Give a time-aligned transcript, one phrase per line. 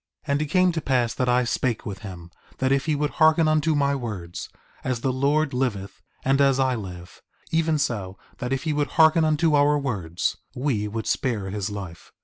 [0.25, 3.11] 4:32 And it came to pass that I spake with him, that if he would
[3.11, 4.49] hearken unto my words,
[4.83, 9.23] as the Lord liveth, and as I live, even so that if he would hearken
[9.23, 12.11] unto our words, we would spare his life.